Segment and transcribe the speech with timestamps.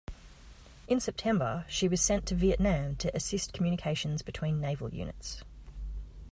[0.87, 5.43] In September, she was sent to Vietnam to assist communications between naval units.